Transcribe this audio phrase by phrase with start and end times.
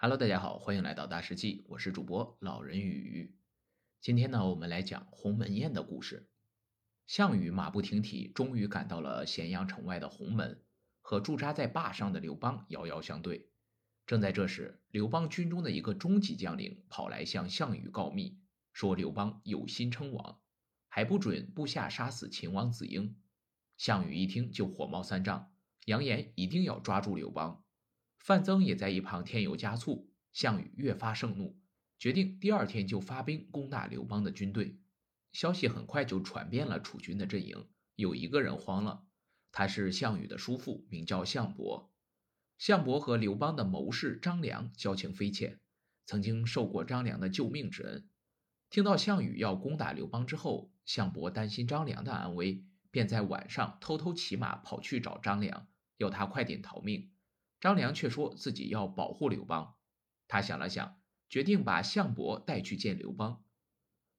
[0.00, 3.36] Hello，大家好，欢迎来到大世纪，我是主播老人与。
[4.00, 6.30] 今天呢，我们来讲鸿门宴的故事。
[7.08, 10.62] 项羽马不停蹄，终于赶到了咸阳城外的鸿门，
[11.00, 13.50] 和驻扎在坝上的刘邦遥遥相对。
[14.06, 18.38] 正在这时，刘邦军中的一个中级将领跑来向项羽告密，
[18.72, 20.40] 说刘邦有心称王，
[20.86, 23.16] 还不准部下杀死秦王子婴。
[23.76, 25.52] 项羽一听就火冒三丈，
[25.86, 27.64] 扬言一定要抓住刘邦。
[28.18, 31.58] 范增也在一旁添油加醋，项羽越发盛怒，
[31.98, 34.78] 决定第二天就发兵攻打刘邦的军队。
[35.32, 39.04] 消息很快就传遍了楚军的阵营，有一个人慌了，
[39.52, 41.90] 他是项羽的叔父，名叫项伯。
[42.58, 45.60] 项伯和刘邦的谋士张良交情匪浅，
[46.06, 48.08] 曾经受过张良的救命之恩。
[48.68, 57.10] 听到项羽要攻打刘邦之后，项伯担心张良的安危，便在晚上偷偷骑马跑去找张良，要他快点逃命。
[57.60, 59.74] 张良却说自己要保护刘邦，
[60.28, 63.44] 他想了想，决定把项伯带去见刘邦。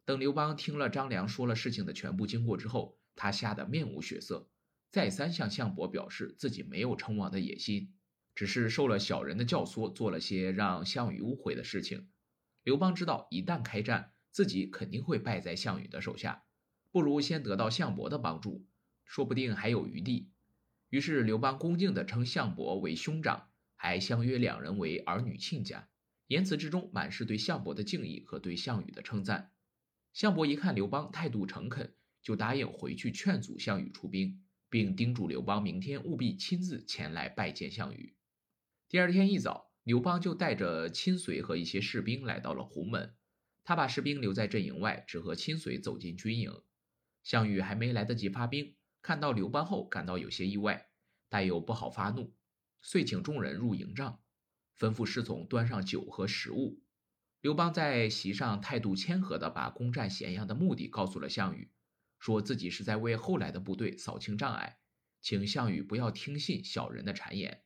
[0.05, 4.49] 等刘邦听了张良说了事情的全部经过之后，他吓得面无血色，
[4.91, 7.93] 再三向项伯表示自己没有称王的野心，
[8.35, 12.09] 只是受了小人的教唆，做了些让项羽误会的事情。
[12.63, 16.43] 刘邦知道一旦开战，自己肯定会败在项羽的手下，
[16.91, 18.65] 不如先得到项伯的帮助，
[19.05, 20.31] 说不定还有余地。
[20.89, 25.87] 于是刘邦恭敬地称项伯为兄长，还相约两人为儿女亲家，
[26.27, 29.51] 言辞之中满是对项伯的敬意和对项羽的称赞。
[30.13, 38.15] 项伯一看刘邦态度诚恳，就答应回去劝阻项羽出兵，并叮嘱刘邦明天务必亲自前来拜见项羽。
[38.87, 43.13] 第二天一早，刘邦就带着亲随和一些士兵来到了鸿门，
[43.63, 46.51] 他把士兵留在阵营外，只和亲随走进军营。
[47.21, 48.73] 项羽还没来得及发兵。
[49.01, 50.89] 看到刘邦后，感到有些意外，
[51.29, 52.35] 但又不好发怒，
[52.81, 54.21] 遂请众人入营帐，
[54.77, 56.81] 吩咐侍从端上酒和食物。
[57.41, 61.71] 刘邦在席上态度谦和地把攻占咸阳的目的告诉了项羽，
[62.19, 64.79] 说自己是在为后来的部队扫清障碍，
[65.21, 67.63] 请项羽不要听信小人的谗言。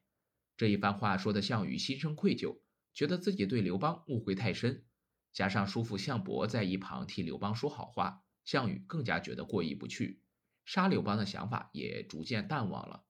[0.56, 2.59] 这一番话说的项羽心生愧疚，
[2.94, 4.86] 觉得自己对刘邦误会太深，
[5.31, 10.22] 加上叔父项伯在一旁替刘邦说好话，项羽更加觉得过意不去。
[10.66, 13.03] 杀刘邦的想法也逐渐淡忘了，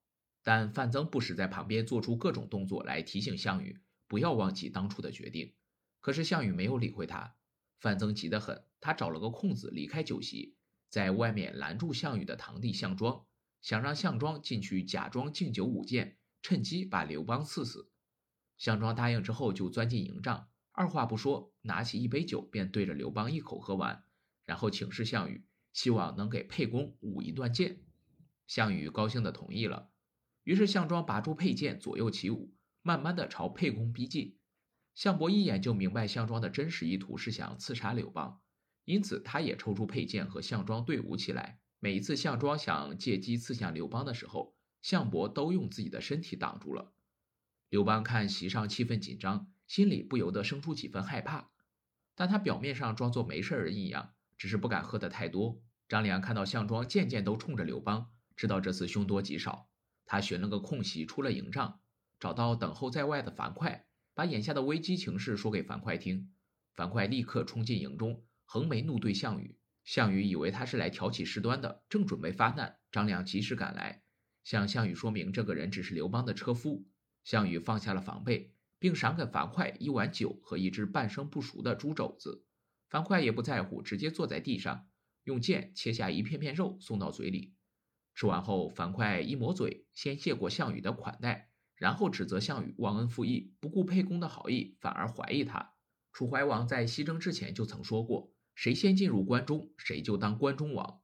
[0.43, 5.53] 但范增不时在旁边做出各种动作来提醒项羽不要忘记当初的决定。
[5.99, 7.35] 可是项羽没有理会他，
[7.79, 10.55] 范增急得很，他找了个空子离开酒席，
[10.89, 13.25] 在外面拦住项羽的堂弟项庄，
[13.61, 17.89] 想让项庄进去假装敬酒舞剑，趁机把刘邦刺死。
[18.57, 24.03] 项庄答应之后，就钻进营帐，二话不说，拿起一杯酒便对着刘邦一口喝完，
[24.45, 25.45] 然后请示项羽。
[25.73, 27.81] 希望能给沛公舞一段剑，
[28.47, 29.89] 项羽高兴地同意了。
[30.43, 34.37] 于是项庄拔出佩剑，左右起舞，慢慢地朝沛公逼近。
[34.93, 38.41] 项伯一眼就明白项庄的真实意图是想刺杀刘邦，
[38.85, 41.59] 因此他也抽出佩剑和项庄对舞起来。
[41.79, 46.93] 每一次项庄想借机刺向刘邦的时候，项伯都用自己的身体挡住了。
[47.69, 51.49] 刘邦看席上气氛紧张，心里不由得生出几分害怕，
[52.13, 54.12] 但他表面上装作没事人一样。
[54.37, 55.61] 只是不敢喝得太多。
[55.87, 59.67] 张良看到项庄渐渐都冲着刘邦，知道这次凶多吉少。
[60.05, 61.79] 他寻了个空隙出了营帐，
[62.19, 66.31] 找到等候在外的樊哙，把眼下的危机情势说给樊哙听。
[66.73, 69.57] 樊哙立刻冲进营中，横眉怒对项羽。
[69.83, 74.03] 项羽以为他是来挑起事端的，正准备发难，张良及时赶来，
[74.43, 76.85] 向项羽说明这个人只是刘邦的车夫。
[77.23, 82.45] 项羽放下了防备，并赏给樊哙一碗酒和一只半生不熟的猪肘子。
[82.93, 84.87] 樊哙也不在乎，直接坐在地上，
[85.23, 87.55] 用剑切下一片片肉送到嘴里。
[88.13, 95.73] 吃完后，樊哙一抹嘴，先谢过项羽的款待，然后指责项羽忘恩负义，不顾沛公的好意，反而怀疑他。
[96.11, 101.01] 楚怀王在西征之前就曾说过：“谁先进入关中，谁就当关中王。”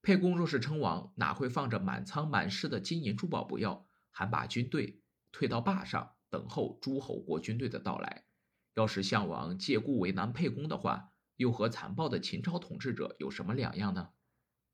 [0.00, 5.02] 沛公若是称王，哪会放着满仓满室的金银珠宝不要，还把军队
[5.32, 8.26] 退到坝上，等候诸侯国军队的到来？
[8.74, 14.10] 要是项王借故为难沛公的话，又和残暴的秦朝统治者有什么两样呢？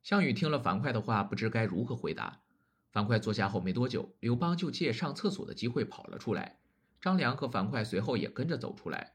[0.02, 2.42] 项羽听了樊哙的话，不知该如何回答。
[2.90, 6.58] 樊哙坐下后没多久，刘邦就借上厕所的机会跑了出来。
[7.00, 9.14] 张良和樊哙随后也跟着走出来。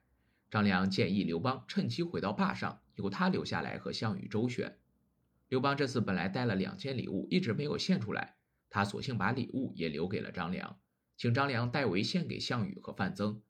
[0.51, 4.77] 张良建议刘邦趁机回到坝上，由他留下来和项羽周旋。
[5.49, 8.35] 刘邦这次本来带了两件礼物，一直没有献出来，
[8.69, 10.77] 他索性把礼物也留给了张良，
[11.17, 13.41] 请张良代为献给项羽和范增。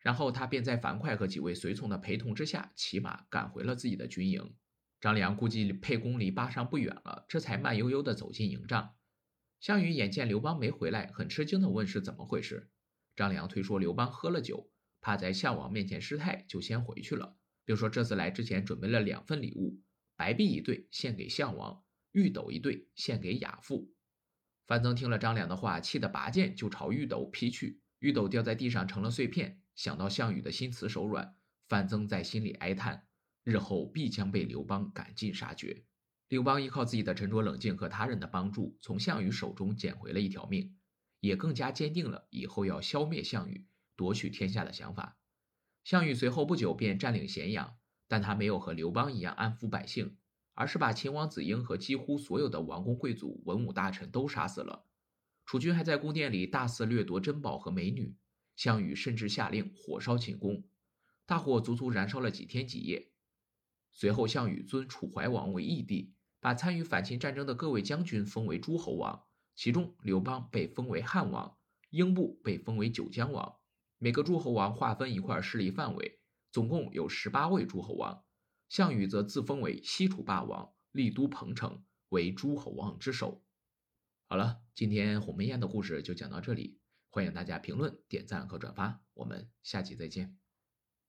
[0.00, 4.54] 然后他便在樊哙和几位随从的陪同之下，骑马赶回了自己的军营。
[5.00, 8.94] 张良估计沛公离巴上不远了，这才慢悠悠地走进营帐。
[9.60, 12.70] 项羽眼见刘邦没回来，很吃惊地问是怎么回事。
[13.16, 19.80] 张良推说刘邦喝了酒，怕在项王面前失态，就先回去了，并说这次来之前准备了两份礼物：
[20.16, 23.92] 白璧一对献给项王，玉斗一对献给亚父。
[24.66, 29.60] 范增听了张良的话，气得拔剑就朝玉斗劈去，玉斗掉在地上成了碎片。
[29.78, 31.36] 想到项羽的心慈手软，
[31.68, 33.06] 范增在心里哀叹，
[33.44, 35.84] 日后必将被刘邦赶尽杀绝。
[36.26, 40.76] 刘邦依靠自己的沉着冷静和他人的帮助，从项羽手中捡回了一条命，
[41.20, 45.16] 也更加坚定了以后要消灭项羽、夺取天下的想法。
[45.84, 47.76] 项羽随后不久便占领咸阳，
[48.08, 50.16] 但他没有和刘邦一样安抚百姓，
[50.54, 54.86] 而是把秦王子婴和几乎所有的王公贵族、文武大臣都杀死了。
[55.46, 58.16] 楚军还在宫殿里大肆掠夺珍宝和美女，
[58.58, 60.64] 项羽甚至下令火烧寝宫，
[61.26, 63.12] 大火足足燃烧了几天几夜。
[63.92, 66.12] 随后，项羽尊楚怀王为义帝。
[66.40, 69.24] 把参与反秦战争的各位将军封为诸侯王，
[69.56, 71.56] 其中刘邦被封为汉王，
[71.90, 73.56] 英布被封为九江王。
[73.98, 76.20] 每个诸侯王划分一块势力范围，
[76.52, 78.24] 总共有十八位诸侯王。
[78.68, 83.44] 项羽则自封为西楚霸王，立都彭城，为诸侯王之首。
[84.26, 86.77] 好了，今天鸿门宴的故事就讲到这里，
[87.10, 90.36] 欢迎大家评论、点赞和转发，我们下期再见。